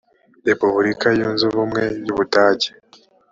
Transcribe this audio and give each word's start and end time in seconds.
repubulika 0.47 1.07
yunze 1.17 1.43
ubumwe 1.49 1.83
yubudage 2.05 2.69